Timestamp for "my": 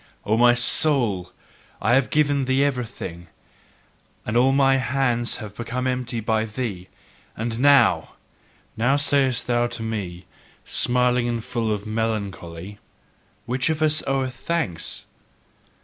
0.35-0.55, 4.51-4.77